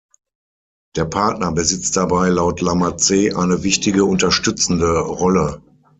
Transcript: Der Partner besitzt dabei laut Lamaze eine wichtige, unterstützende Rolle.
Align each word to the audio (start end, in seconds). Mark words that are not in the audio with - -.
Der 0.95 1.05
Partner 1.05 1.51
besitzt 1.51 1.95
dabei 1.95 2.29
laut 2.29 2.59
Lamaze 2.59 3.35
eine 3.37 3.61
wichtige, 3.61 4.03
unterstützende 4.03 4.99
Rolle. 4.99 5.61